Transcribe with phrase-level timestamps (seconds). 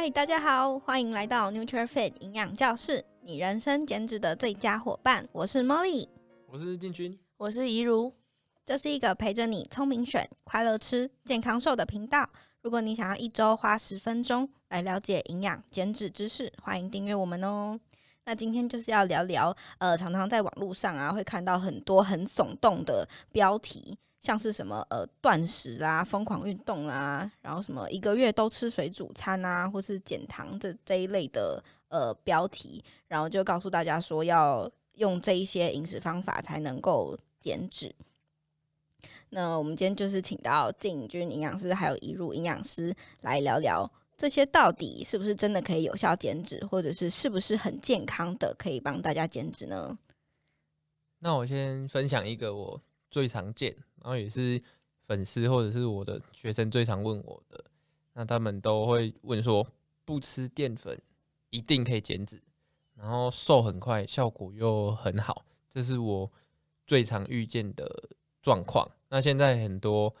[0.00, 5.28] 嗨，大家好，欢迎来到 NutriFit 营养教室，你人生减脂的最佳伙伴。
[5.30, 6.08] 我是 Molly，
[6.46, 8.10] 我是进军，我是怡如。
[8.64, 12.26] 这是一个陪着你聪明选、快乐吃、健康瘦的频道。
[12.62, 17.78] 如果你想要一周花十分钟来了解营养减脂知识，欢迎订阅我们哦。
[18.24, 23.98] 那今天就是要聊聊，呃，常常在网络上啊会看到很多很耸动的标题。
[24.20, 37.94] 像是什么呃断食啊、疯狂运动啊，然后什么一个月都吃水煮餐啊，或是减糖这这一类的呃标题，然后就告诉大家说要用这一些饮食方法才能够减脂。
[39.30, 49.96] 那我们今天就是请到进军营养师还有怡如营养师来聊聊这些到底是不是真的可以有效减脂，或者是是不是很健康的可以帮大家减脂呢？
[51.20, 53.74] 那我先分享一个我最常见。
[54.02, 54.62] 然后也是
[55.06, 57.64] 粉丝或者是我的学生最常问我的，
[58.14, 59.66] 那他们都会问说，
[60.04, 61.00] 不吃淀粉
[61.50, 62.40] 一定可以减脂，
[62.94, 66.30] 然后瘦很快，效果又很好，这是我
[66.86, 68.10] 最常遇见的
[68.42, 68.88] 状况。
[69.08, 70.14] 那现在很多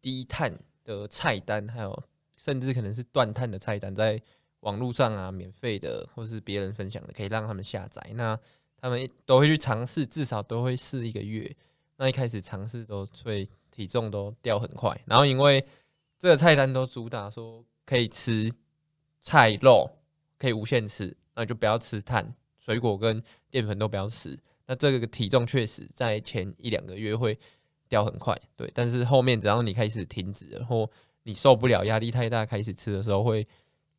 [0.00, 2.02] 低碳的菜单，还有
[2.36, 4.20] 甚至可能是断碳的菜单，在
[4.60, 8.00] 网络上啊，免费的或是别人分享的，可以让他们下载。
[8.14, 8.38] 那
[8.76, 11.56] 他们都会去尝试，至少都会试一个月。
[12.02, 15.64] 那一开始尝试都会体重都掉很快，然后因为
[16.18, 18.52] 这个菜单都主打说可以吃
[19.20, 19.88] 菜肉，
[20.36, 24.36] 可以无限吃，那就不要吃碳、水果跟淀粉都不要吃。
[24.66, 27.38] 那这个体重确实在前一两个月会
[27.88, 28.68] 掉很快，对。
[28.74, 30.90] 但是后面只要你开始停止然后
[31.22, 33.46] 你受不了压力太大，开始吃的时候会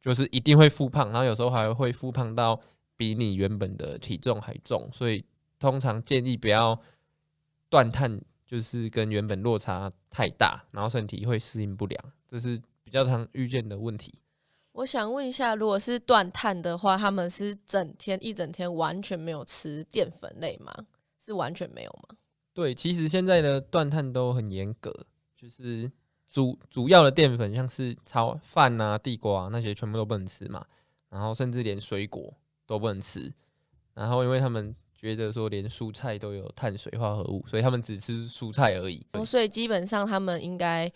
[0.01, 2.59] 就是一定会复胖，然后有时候还会复胖到
[2.97, 4.89] 比你原本的体重还重。
[4.91, 5.23] 所以
[5.57, 6.77] 通常建议不要。
[7.73, 14.13] 断碳就是跟原本落差太大，然后身体会适应不良，这是比较常遇见的问题。
[14.73, 20.71] 我想问一下，如果是断碳的话，他们是整天一整天完全没有吃淀粉类吗？
[21.19, 22.15] 是完全没有吗？
[22.53, 24.93] 对，其实现在的断碳都很严格，
[25.35, 25.91] 就是
[26.29, 30.63] 主主要的淀粉，像是炒饭啊、地瓜啊，那些全部都不能吃嘛，
[31.09, 32.31] 然后甚至连水果
[32.67, 33.33] 都不能吃，
[33.95, 34.75] 然后因为他们。
[35.03, 39.05] 觉得说连蔬菜都有碳水化合物，所以他们只吃蔬菜而已。
[39.25, 40.89] 所以基本上他们应该，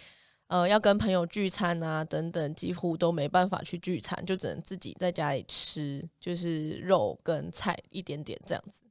[0.47, 8.81] 呃，要跟朋友聚餐啊等等，几乎都没办法去聚餐，就只能自己在家里吃，就是肉跟菜一点点这样子。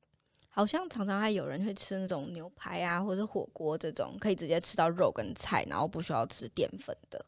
[0.51, 7.25] 好像常常还有人会吃那种牛排啊，或者火锅这种，可以直接吃到肉跟菜，然后不需要吃淀粉的。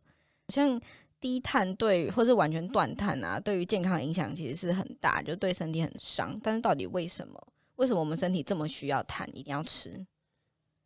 [0.49, 0.81] 像
[1.21, 6.39] 低碳对，或是完全断碳啊，对于健康的影响其实是很大，就对身体很伤。
[6.43, 7.49] 但是到底为什么？
[7.79, 9.91] 为什么我们身体这么需要碳，一定要吃？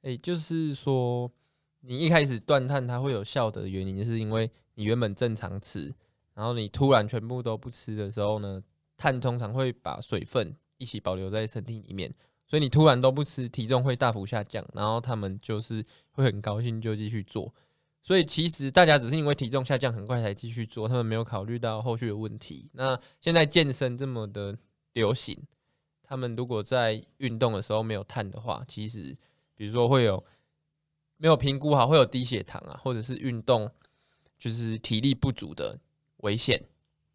[0.02, 1.30] 诶、欸，就是说，
[1.80, 5.94] 你一开始断碳，它会有效的原因，就是因为你原本正常吃，
[6.34, 8.62] 然后你突然全部都不吃的时候呢，
[8.96, 12.12] 碳通常会把水分一起保留在身体里面，
[12.46, 17.54] 所以你突然都不吃，体重会大幅下降，然后他们就是会很高兴就继续做。
[18.02, 22.68] 所以其实大家只是因为体重下降很快才继续做，他们没有考虑到后续的问题。
[22.72, 24.58] 那现在健身这么的
[24.92, 25.42] 流行。
[26.12, 29.16] 他们如果在运动的时候没有碳的话，其实
[29.54, 30.22] 比如说会有
[31.16, 33.72] 没有评估好，会有低血糖啊，或者是运动
[34.38, 35.80] 就是体力不足的
[36.18, 36.62] 危险。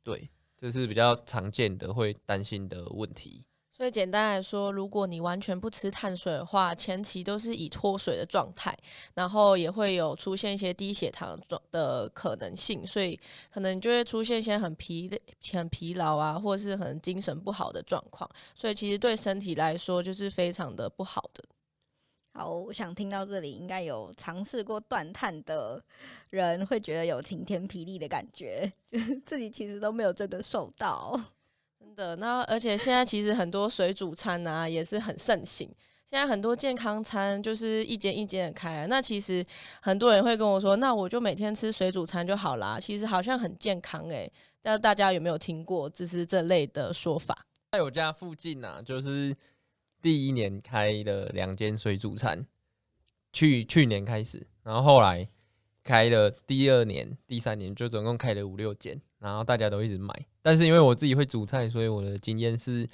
[0.01, 0.27] 对，
[0.57, 3.45] 这是比较常见的会担心的问题。
[3.77, 8.75] 所以简单来说，如果你完全不吃碳水的话，前期都是以脱水的状态，
[9.13, 11.39] 然后也会有出现一些低血糖
[11.69, 13.19] 的可能性，所以
[13.51, 15.21] 可能就会出现一些很疲累
[15.53, 18.27] 很疲劳啊，或者是很精神不好的状况。
[18.55, 21.43] 所以其实对身体来说就是非常的不好的。
[22.33, 25.79] 好，我想听到这里，应该有尝试过断碳的
[26.31, 31.19] 人会觉得有晴天霹雳的感觉，就 是自己其实都没有真的瘦到。
[31.97, 35.67] 的那，而且现在其实很多水煮餐啊也是很盛行。
[36.05, 39.43] 现在很多健康餐就是一间一间的开，那其实
[39.81, 42.79] 很多人会跟我说，那我就每天吃水煮餐就好啦。
[42.79, 47.45] 其实好像很健康诶，但大家有没有听过就是这类的说法？
[47.71, 49.35] 在我家附近啊，就是
[50.01, 52.45] 第一年开了两间水煮餐，
[53.33, 55.27] 去去年开始，然后后来
[55.83, 59.01] 开了第二年、第三年，就总共开了五六间。
[59.19, 60.13] 然后大家都一直买，
[60.47, 62.87] 但是因为我自己会煮菜，所以我的经验是，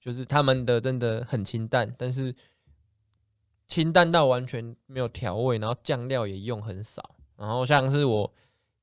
[0.00, 2.34] 就是他们的真的很清淡，但是
[3.68, 7.14] 清淡到完全没有调味，然后酱料也用很少。
[7.36, 8.34] 然后像是我，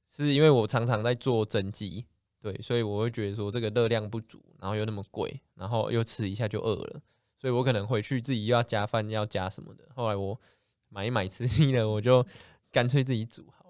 [0.07, 2.05] 是因为我常常在做整鸡，
[2.39, 7.01] 对，所以我会觉得说这个热量不足，然后又那么贵，然后又吃一下就饿了，
[7.37, 9.83] 所以我可能回去自己又要加饭，要加什么的。
[9.93, 10.39] 后来我
[10.87, 12.25] 买一买吃腻了，我就
[12.71, 13.62] 干脆自己煮好。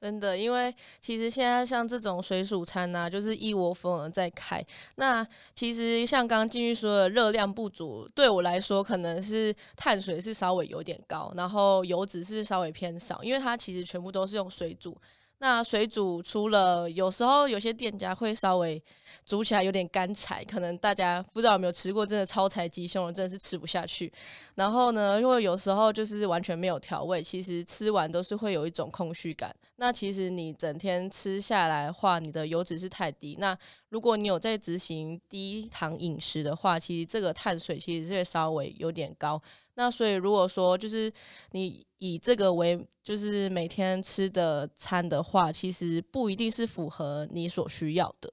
[0.00, 4.64] 真的，因为其实现在像这种水煮餐啊，就是一窝蜂的在开。
[4.96, 14.96] 那其实像刚刚进去说的热量不足，对我来说可能是碳水是稍微有点高，然后油脂是稍微偏少，因为它其实全部都是用水煮。
[15.42, 18.82] 那水煮除了有时候有些店家会稍微
[19.24, 24.10] 煮起来有点干柴，可能大家不知道有没有吃过，真的超柴鸡胸肉真的是吃不下去。
[24.54, 29.54] 然后呢，因为有时候就是完全没有调味，其实吃完都是会有一种空虚感。
[29.82, 33.34] 那其实你整天吃下来的话，你的油脂是太低。
[33.40, 33.56] 那
[33.88, 39.40] 如果你有在执行低糖饮食的话，其实这个碳水其实是稍微有点高。
[39.76, 41.10] 那所以如果说就是
[41.52, 48.30] 你以这个为就是每天吃的餐的话，其实不一定是符合你所需要的。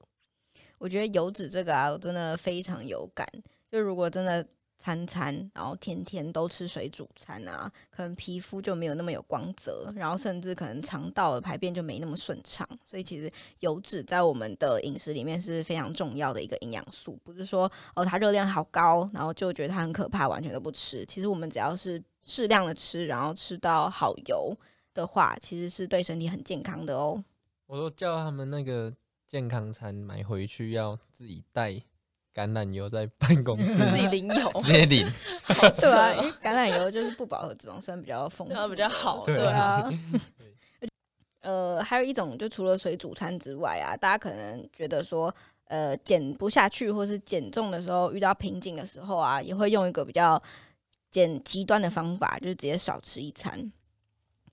[0.77, 3.25] 我觉得油脂这个啊，我真的非常有感。
[3.71, 4.45] 就如果真的。
[4.79, 12.67] 餐餐，然后天天都吃水煮餐啊，可能皮肤就没有那么有光泽，然后甚至可能肠道的排便就没那么顺畅。
[12.85, 21.05] 所以其实油脂在我们的饮食里面是非常重要的一个营养素，不是说哦它热量好高，然后就觉得它很可怕，完全都不吃。
[21.05, 24.55] 其实我们只要是适量的吃，然后吃到好油
[24.93, 27.23] 的话，其实是对身体很健康的哦。
[27.65, 28.93] 我都叫他们那个
[29.27, 31.81] 健康餐买回去要自己带。
[32.37, 35.11] 橄榄油在办公室自己领油，直接领，
[35.47, 39.89] 对啊，因为橄榄油就是不饱和脂肪酸比较丰富，比较好，对啊。
[41.41, 50.39] 呃，还有一种，就除了水煮餐之外啊，大家可能觉得说，呃，减不下去或是减重的时候遇到瓶颈的时候啊，也会用一个比较
[51.09, 53.71] 减极端的方法，就是直接少吃一餐。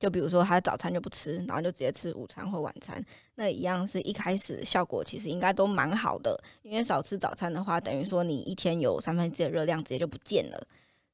[0.05, 3.03] 就比如说，他早餐就不吃，然后就直接吃午餐或晚餐，
[3.37, 10.67] 那一样是一开始效果其实应该都蛮好的，因为少吃早餐的话，等于说你一天有三分之一的热量直接就不见了，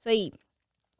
[0.03, 0.35] 所以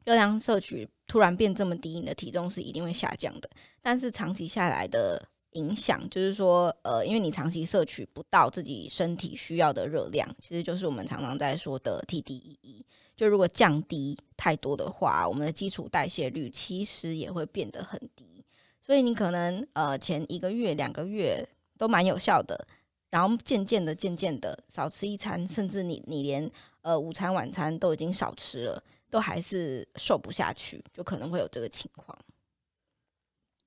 [0.05, 3.49] 热量摄取突然变这么低，你的体重是一定会下降的。
[3.81, 5.21] 但是长期下来的
[5.53, 12.83] 影响，就是说，呃，因为你长期摄取不到自己身体需要的热量，其实就是我们常常在说的 TDEE。
[13.15, 18.43] 就如果降低太多的话，我们的基础代谢率其实也会变得很低，
[18.81, 22.67] 所以你可能呃前一个月、两个月都蛮有效的，
[23.11, 26.49] 然后渐渐的、渐渐的少吃一餐，甚至你你连
[26.81, 32.17] 呃午餐、晚餐都已经少吃了，都还是瘦不下去，就可能会有这个情况。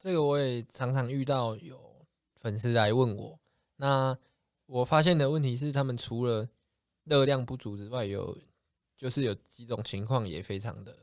[0.04, 1.80] 这个我也常常遇到有
[2.34, 3.40] 粉丝来问我，
[3.76, 4.14] 那
[4.66, 6.46] 我发现的问题是，他们除了
[7.04, 8.36] 热量不足之外，有。
[8.96, 10.96] 就是有几种情况也非常的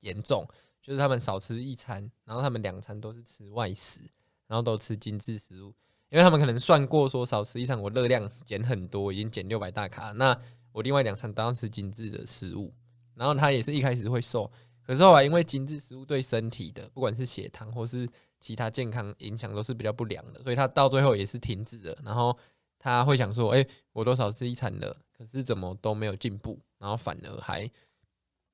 [0.00, 0.44] 严重，
[0.80, 4.00] 就是他们少吃一餐，然后他们两餐都是吃外食，
[4.46, 5.66] 然后都吃精致食物，
[6.08, 10.36] 因为他们可能算过说少吃一餐我热量减很多，已经减六百大卡，那
[10.72, 12.72] 我另外两餐都要吃精致的食物，
[13.14, 14.50] 然后他也是一开始会瘦，
[14.82, 18.08] 可是后来因为精致食物对身体的不管是血糖或是
[18.40, 22.36] 其他健康影响都是比较不良的，所以他到最后也是停止了，然后
[22.78, 26.60] 他会想说，诶，我多少吃一餐了，可是怎么都没有进步。
[26.78, 27.68] 然后反而还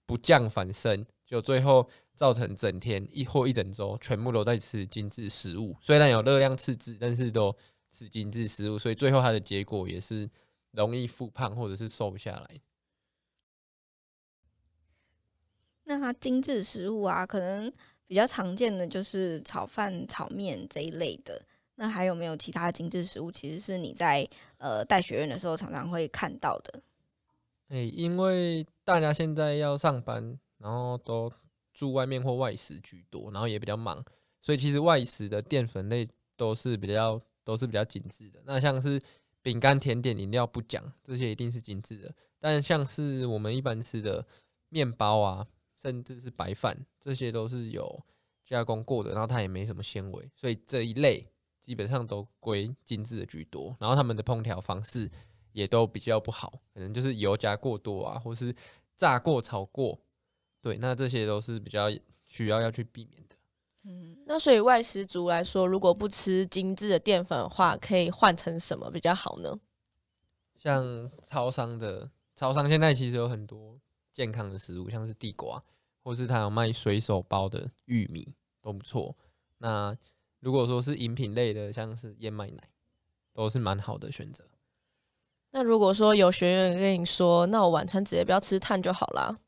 [0.07, 7.55] 不降反升，就最后造成整天一或一整周全部都在吃精致食物，虽然有热量赤字，但是都
[7.91, 10.31] 吃精致食物，所以最后它的结果也是
[10.71, 12.61] 容易复胖或者是瘦不下来。
[15.83, 17.73] 那它精致食物啊，可能
[18.13, 21.41] 比较常见的就是炒饭、炒面这一类的。
[21.77, 23.33] 那还有没有其他精致食物？
[23.33, 26.83] 其实是你在呃带学院的时候常常会看到的。
[27.71, 31.33] 诶、因为大家现在要上班，然后都
[31.73, 34.05] 住外面或外食居多，然后也比较忙，
[34.43, 36.07] 所以其实外食的淀粉类
[36.37, 38.43] 都是比较都是比较精致的。
[38.45, 39.01] 那像是
[39.41, 42.15] 饼干、甜点、饮料不讲，这些一定是精致的。
[42.39, 44.23] 但像是我们一般吃的
[44.69, 45.47] 面包啊，
[45.83, 48.05] 甚至是白饭，这些都是有
[48.45, 51.27] 加工过的，然后它也没什么纤维，所以这一类
[51.61, 53.77] 基本上都归精致的居多。
[53.81, 55.11] 然后他们的烹调方式。
[55.55, 58.57] 也都比较不好，可能就是油加过多啊，或是
[58.97, 60.01] 炸过、炒过，
[60.63, 61.91] 对，那这些都是比较
[62.25, 63.37] 需要要去避免的。
[63.83, 69.61] 嗯，那所以外食族来说，如果不吃精致的淀粉的话，可以换成什么比较好呢？
[70.57, 73.72] 像超商的超商现在其实有很多
[74.13, 75.63] 健康的食物，像是地瓜，
[76.03, 79.17] 或是他有卖随手包的玉米都不错。
[79.59, 79.97] 那
[80.41, 82.71] 如果说是饮品类的，像是燕麦奶，
[83.33, 84.45] 都是蛮好的选择。
[85.51, 89.39] 那如果说有学员跟你说，那我晚餐直接不要吃碳就好啦。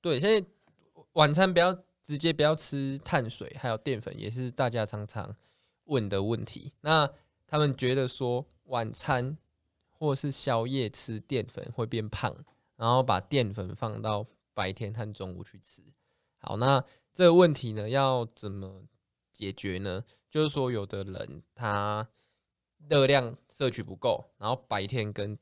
[0.00, 0.46] 对，现在
[1.14, 5.34] 晚餐不要直接不要吃碳水，还有淀粉，也是大家常常
[5.84, 6.72] 问的问题。
[6.80, 7.10] 那
[7.46, 9.36] 他们觉得说晚餐
[9.90, 12.34] 或是宵夜吃淀粉会变胖，
[12.76, 15.82] 然后把淀粉放到白天和中午去吃。
[16.38, 18.84] 好，那这个问题呢，要怎么
[19.32, 20.04] 解决呢？
[20.30, 22.08] 就是说，有的人他
[22.88, 25.38] 热量摄取不够，然后白天跟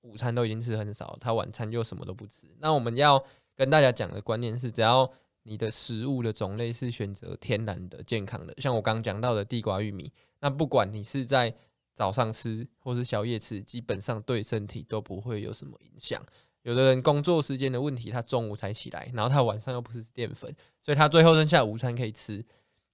[0.00, 2.46] 午餐都已经吃很少，他晚餐又什么都不吃。
[2.58, 3.22] 那我们要
[3.54, 5.08] 跟大家讲的观念是，只要
[5.42, 11.54] 你的食物的种类是选择天然的、健康的，像我刚讲到的地瓜、玉米，那不管你是在
[11.94, 16.24] 早上吃或是宵夜吃，基本上对身体都不会有什么影响。
[16.62, 22.44] 有的人工作时间的问题，他中午才起来，然后他晚上又不是淀粉，所以他最后剩下午餐可以吃。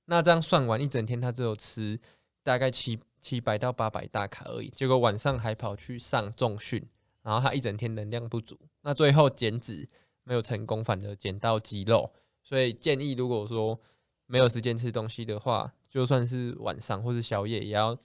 [0.07, 2.01] 那这样算完一整天，他只有吃
[2.43, 4.69] 大概七七百到八百大卡而已。
[4.71, 6.83] 结果晚上还跑去上重训，
[7.23, 9.87] 然后他一整天能量不足，那最后减脂
[10.25, 12.11] 没有成功，反而减到肌肉。
[12.43, 13.79] 所以建议，如果说
[14.25, 17.99] 没有时间吃东西的话，就算是晚上或是宵夜，也要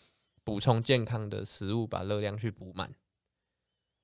[0.43, 2.93] 补充健康的食物，把热量去补满。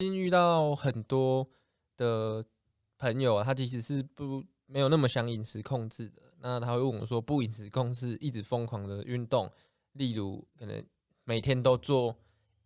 [0.08, 1.46] 遇到很多
[1.98, 2.44] 的
[2.98, 6.22] 朋友啊，他其实是不没有那么想饮食控制的。
[6.40, 9.52] 那他会问我说：“不饮食控制，一直疯狂的运动，
[9.94, 10.82] 例如可能
[11.26, 12.16] 每天都做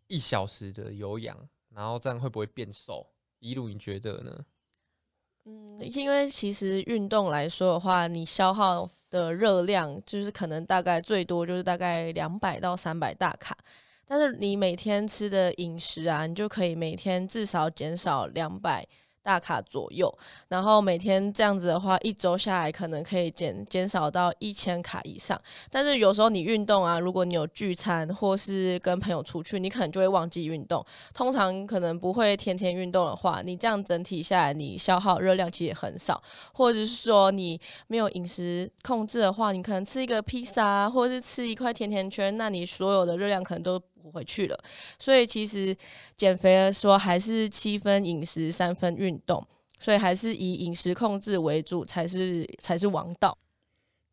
[0.08, 1.36] 一小时的有氧，
[1.70, 3.06] 然后这样会不会变瘦？”
[3.40, 4.46] 一路你觉得呢？
[5.46, 13.58] 嗯，因为其实运动来说的话，你消耗的热量就是可能大概最多就是大概两百到三百大卡。
[14.08, 18.86] 但是你每天吃的饮食啊，你就可以每天至少减少两百
[19.24, 20.14] 大卡左右，
[20.50, 25.42] 然后每天这样子的话，一周下来可能可以减减少到一千卡以上。
[25.72, 30.86] 但是有时候你运动啊，如果你有聚餐或是跟朋友出去，你可能就会忘记运动。
[31.14, 36.22] 通常可能不会天天运动的话，你这样整体下来，你消耗热量其实也很少。
[36.54, 37.58] 或者是说你
[37.88, 44.64] 没有饮食控制的话，你可能吃一个披萨啊，或者是吃一块甜甜圈，那你所有的热量可能都不回去了，
[45.00, 45.76] 所以其实
[46.18, 49.42] 减肥的时候还是七分饮食三分运动，
[49.80, 53.38] 所以还是以饮食控制为主才是才是王道。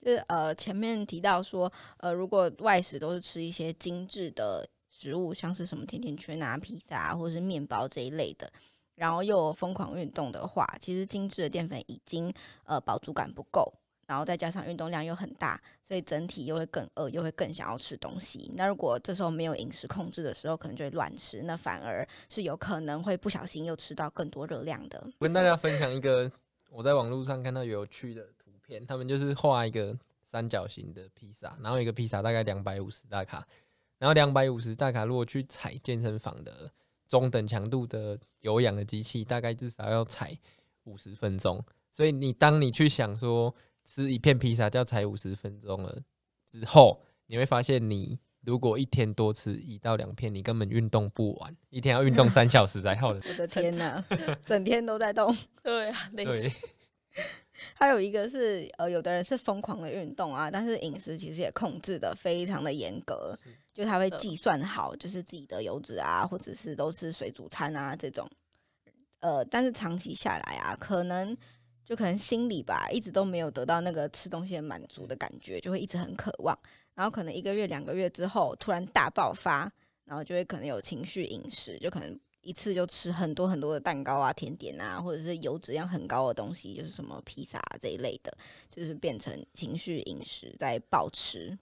[0.00, 8.50] 就是呃前面提到说呃如果外食都是吃一些精致的食物，像是什么甜甜圈啊、披萨啊，或者是面包这一类的，
[8.94, 12.32] 然后又疯狂运动的话，其实精致的淀粉已经
[12.64, 13.74] 呃饱足感不够。
[14.10, 18.50] 然后再加上运动量又很大，所以整体又会更饿，又会更想要吃东西。
[18.56, 25.00] 那如果这时候没有饮食控制的时候，可能就会乱吃，那反而是有可能会不小心又吃到更多热量的。
[25.20, 26.28] 我跟大家分享一个
[26.70, 33.46] 我在网络上看到有趣的图片，他们就是画一个三角形的披萨，然后一个披萨大概两百五十大卡，
[33.98, 36.68] 然后两百五十大卡如果去踩健身房的
[37.06, 40.36] 中等强度的有氧的机器，大概至少要踩
[40.82, 41.64] 五十分钟。
[41.92, 46.02] 所以你当你去想说，吃一片披萨就要才五十分钟了，
[46.46, 53.20] 之后你会发现，你如果一天多吃一到两片，你根本运动不完，一天要运动三小时才好的。
[53.28, 54.04] 我的 天哪，
[54.46, 55.36] 整天都在动。
[55.62, 56.56] 对啊，累死。
[57.74, 63.36] 还有一个是，呃，有的人是疯狂的运动啊，但是饮食其实也控制的非常的严格，
[63.74, 68.26] 就他会计算好，就是自己的油脂啊，或者是都吃水煮餐啊这种，
[69.20, 71.36] 呃，但是长期下来啊，可能。
[71.90, 76.56] 就可能心里吧，一直都没有得到那个吃东西的满足的感觉，就会一直很渴望。
[76.94, 79.68] 然后可能一个月、两个月之后，突然大爆发，
[80.04, 88.32] 然后就会可能有情绪饮食，就可能一次就吃很多很多的蛋糕啊、甜点啊，或者是油脂量很高的东西，就是什么披萨这一类的，
[88.70, 91.58] 就是变成情绪饮食在暴吃。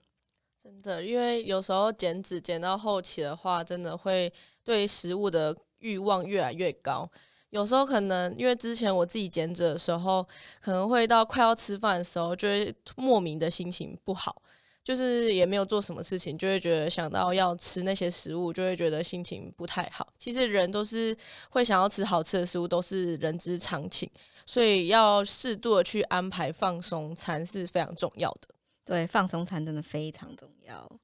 [0.63, 4.31] 真的，因为有时候减脂减到后期的话，真的会
[4.63, 7.09] 对食物的欲望越来越高。
[7.51, 10.23] 有时候可能因为之前我自己减脂的时候，
[10.61, 14.41] 可能会到快要吃饭的时候，就会莫名的心情不好，
[14.83, 20.07] 就是也没有做什么事情，就会觉得想到要吃那些食物，就会觉得心情不太好。
[20.17, 21.15] 其实人都是
[21.49, 24.09] 会想要吃好吃的食物，都是人之常情，
[24.45, 28.49] 所以要适度的去安排放松餐是非常重要的。
[28.85, 30.99] 对，放松餐真的非常重要。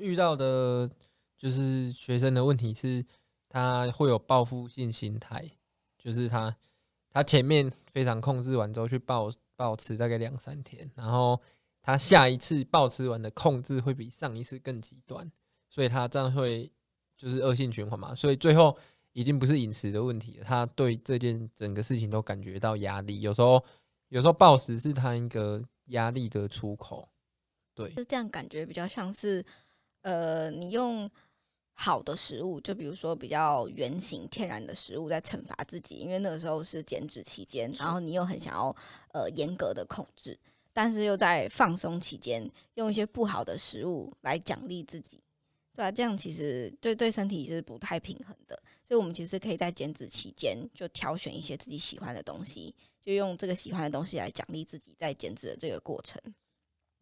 [0.00, 0.90] 遇到的
[1.38, 3.04] 就是学生的问题是，
[3.48, 5.48] 他会有报复性心态。
[6.06, 6.56] 就是他，
[7.10, 11.40] 他前面非常控制完之后去暴暴吃大概两三天，然后
[11.82, 15.28] 他下一次暴吃完的控制会比上一次更极端，
[15.68, 16.70] 所以他这样会
[17.16, 18.14] 就是恶性循环嘛。
[18.14, 18.78] 所以最后
[19.14, 23.22] 已经不是饮食的问题了，他对这件整个事情都感觉到压力。
[23.22, 23.60] 有时候，
[24.10, 27.08] 有时候暴食是他一个压力的出口。
[27.74, 29.44] 对，是这样感觉比较像是，
[30.02, 31.10] 呃，你用。
[31.78, 38.74] 好的食物，就比如说比较圆形天然的食物，在惩罚自己，因为那个时候是减脂期间，然后你又很想要
[39.12, 40.38] 呃严格的控制，
[40.72, 45.20] 但是又在放松期间，用一些不好的食物来奖励自己，
[45.74, 56.18] 对啊，这样其实对对身体是不太平衡的，所以我们其实可以在减脂期间就挑选一些自己喜欢的东西，就用这个喜欢的东西来奖励自己在减脂的这个过程。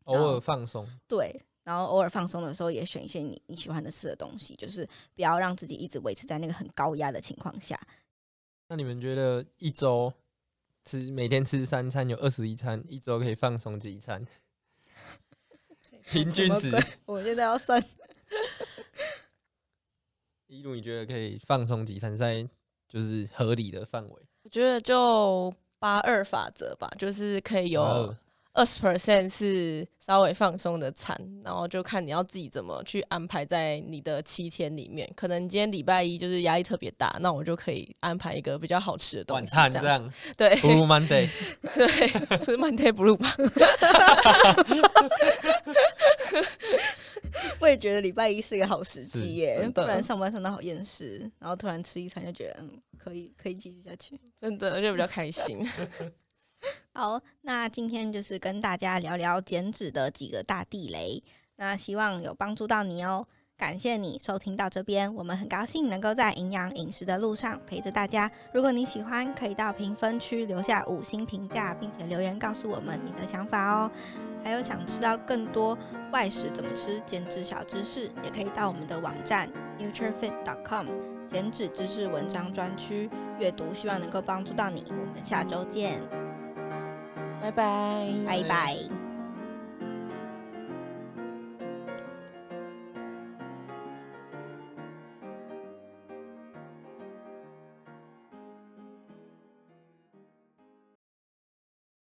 [0.05, 0.85] 偶尔放松。
[1.09, 7.81] 对，然后偶尔放松的时候，也选一些你你喜欢的吃的东西，就是不要让自己一直维持在那个很高压的情况下。
[8.69, 10.13] 那你们觉得一周
[10.85, 14.25] 吃每天吃三餐有二十一餐，一周可以放松几餐？
[16.11, 16.71] 平均值，
[17.07, 17.83] 我现在要算。
[20.47, 22.47] 一路你觉得可以放松几餐，在
[22.87, 24.23] 就是合理的范围？
[24.43, 28.15] 我觉得就八二法则吧，就是可以有
[28.55, 35.13] 二十 percent 是稍微放松的餐，然后就看你要自己怎么去安排在你的七天里面。
[35.17, 40.13] 可能今天礼拜一就是压力特别大，那我就可以安排一个比较好吃的东西，晚餐这样。
[40.37, 41.29] 对， Blue Monday，
[41.75, 43.35] 对，不是 Monday Blue 吧？
[47.59, 55.67] 我也觉得礼拜一是一个好时机耶，不然上班上的好厌世，然后突然吃一餐就觉得嗯，可以可以继续下去，真的就比较开心。
[56.95, 61.23] 好，那今天就是跟大家聊聊减脂的几个大地雷，
[61.57, 63.27] 那希望有帮助到你哦。
[63.57, 68.29] 感谢你收听到这边，我们很高兴能够在营养饮食的路上陪着大家。
[68.53, 73.91] 如果你喜欢，可以到评分区留下五星评价，并且留言告诉我们你的想法哦。
[74.43, 75.79] 还有想知道更多
[76.11, 80.89] 外食怎么吃、减脂小知识，也可以到我们的网站 nutrifit.com
[81.29, 84.85] 减脂知识文章专区阅读，希望能够帮助到你。
[84.89, 86.03] 我们下周见，
[87.45, 89.04] 拜拜，拜拜。